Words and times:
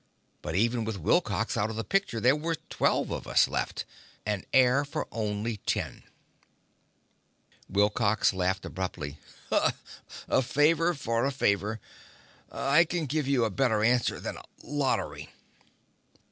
But 0.41 0.55
even 0.55 0.83
with 0.83 0.97
Wilcox 0.97 1.55
out 1.55 1.69
of 1.69 1.75
the 1.75 1.83
picture, 1.83 2.19
there 2.19 2.35
were 2.35 2.55
twelve 2.71 3.11
of 3.11 3.27
us 3.27 3.47
left 3.47 3.85
and 4.25 4.47
air 4.51 4.83
for 4.83 5.07
only 5.11 5.57
ten! 5.57 6.01
Wilcox 7.69 8.33
laughed 8.33 8.65
abruptly. 8.65 9.19
"A 10.27 10.41
favor 10.41 10.95
for 10.95 11.23
a 11.25 11.31
favor. 11.31 11.79
I 12.51 12.83
can 12.83 13.05
give 13.05 13.27
you 13.27 13.45
a 13.45 13.51
better 13.51 13.83
answer 13.83 14.19
than 14.19 14.37
a 14.37 14.43
lottery." 14.63 15.29